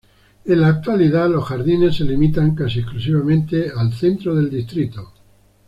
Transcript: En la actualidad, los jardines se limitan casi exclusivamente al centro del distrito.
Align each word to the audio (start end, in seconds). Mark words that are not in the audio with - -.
En 0.45 0.59
la 0.59 0.67
actualidad, 0.69 1.29
los 1.29 1.43
jardines 1.45 1.97
se 1.97 2.05
limitan 2.05 2.55
casi 2.55 2.79
exclusivamente 2.79 3.69
al 3.69 3.93
centro 3.93 4.33
del 4.33 4.49
distrito. 4.49 5.11